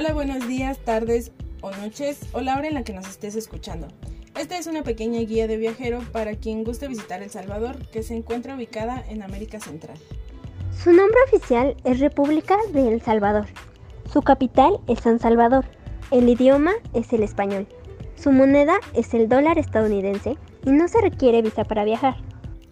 [0.00, 1.30] Hola, buenos días, tardes
[1.60, 3.86] o noches o la hora en la que nos estés escuchando.
[4.34, 8.16] Esta es una pequeña guía de viajero para quien guste visitar El Salvador, que se
[8.16, 9.98] encuentra ubicada en América Central.
[10.72, 13.44] Su nombre oficial es República de El Salvador.
[14.10, 15.66] Su capital es San Salvador.
[16.10, 17.66] El idioma es el español.
[18.16, 22.16] Su moneda es el dólar estadounidense y no se requiere visa para viajar.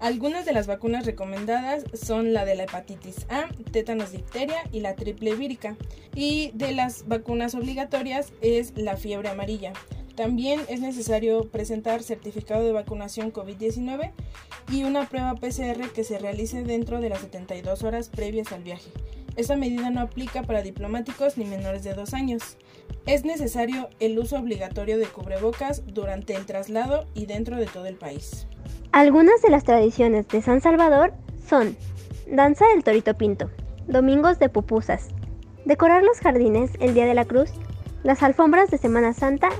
[0.00, 4.94] Algunas de las vacunas recomendadas son la de la hepatitis A, tétanos difteria y la
[4.94, 5.76] triple vírica.
[6.14, 9.72] Y de las vacunas obligatorias es la fiebre amarilla.
[10.14, 14.12] También es necesario presentar certificado de vacunación COVID-19
[14.70, 18.90] y una prueba PCR que se realice dentro de las 72 horas previas al viaje.
[19.36, 22.56] Esta medida no aplica para diplomáticos ni menores de dos años.
[23.06, 27.96] Es necesario el uso obligatorio de cubrebocas durante el traslado y dentro de todo el
[27.96, 28.48] país.
[28.92, 31.12] Algunas de las tradiciones de San Salvador
[31.46, 31.76] son
[32.26, 33.50] danza del torito pinto,
[33.86, 35.08] domingos de pupusas,
[35.66, 37.50] decorar los jardines el día de la cruz,
[38.02, 39.50] las alfombras de Semana Santa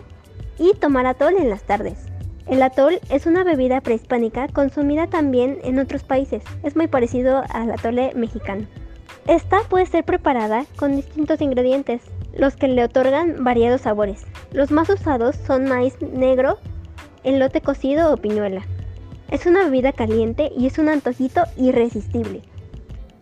[0.58, 2.06] y tomar atol en las tardes.
[2.46, 6.42] El atol es una bebida prehispánica consumida también en otros países.
[6.62, 8.66] Es muy parecido al atole mexicano.
[9.26, 12.00] Esta puede ser preparada con distintos ingredientes,
[12.34, 14.24] los que le otorgan variados sabores.
[14.52, 16.58] Los más usados son maíz negro,
[17.24, 18.62] elote cocido o piñuela.
[19.30, 22.40] Es una bebida caliente y es un antojito irresistible.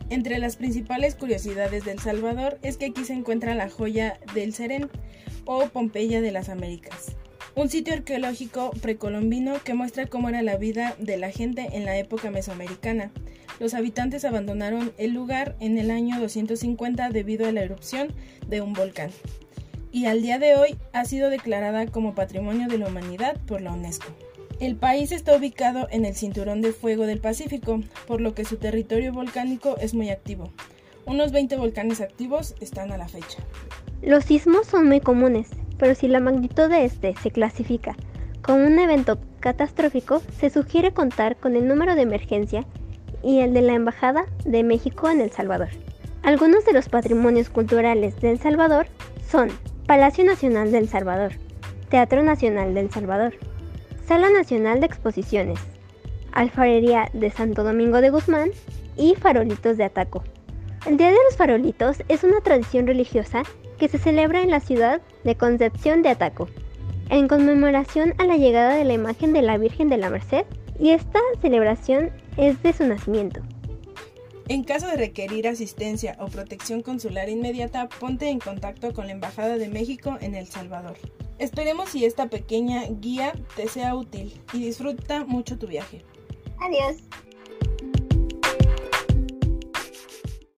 [0.08, 4.88] Entre las principales curiosidades del Salvador es que aquí se encuentra la joya del Serén
[5.46, 7.16] o Pompeya de las Américas,
[7.56, 11.98] un sitio arqueológico precolombino que muestra cómo era la vida de la gente en la
[11.98, 13.10] época mesoamericana.
[13.58, 18.12] Los habitantes abandonaron el lugar en el año 250 debido a la erupción
[18.46, 19.10] de un volcán
[19.96, 23.72] y al día de hoy ha sido declarada como Patrimonio de la Humanidad por la
[23.72, 24.06] UNESCO.
[24.58, 28.56] El país está ubicado en el Cinturón de Fuego del Pacífico, por lo que su
[28.56, 30.50] territorio volcánico es muy activo.
[31.04, 33.42] Unos 20 volcanes activos están a la fecha.
[34.00, 37.96] Los sismos son muy comunes, pero si la magnitud de este se clasifica
[38.40, 42.64] como un evento catastrófico, se sugiere contar con el número de emergencia
[43.22, 45.68] y el de la Embajada de México en El Salvador.
[46.22, 48.86] Algunos de los patrimonios culturales de El Salvador
[49.28, 49.50] son
[49.86, 51.32] Palacio Nacional de El Salvador,
[51.90, 53.34] Teatro Nacional de El Salvador,
[54.06, 55.58] Sala Nacional de Exposiciones,
[56.30, 58.50] Alfarería de Santo Domingo de Guzmán
[58.96, 60.22] y Farolitos de Ataco.
[60.86, 63.42] El Día de los Farolitos es una tradición religiosa
[63.78, 66.48] que se celebra en la ciudad de Concepción de Ataco,
[67.10, 70.44] en conmemoración a la llegada de la imagen de la Virgen de la Merced,
[70.78, 73.40] y esta celebración es de su nacimiento.
[74.46, 79.56] En caso de requerir asistencia o protección consular inmediata, ponte en contacto con la Embajada
[79.56, 80.96] de México en El Salvador.
[81.38, 86.04] Esperemos si esta pequeña guía te sea útil y disfruta mucho tu viaje.
[86.60, 87.02] Adiós.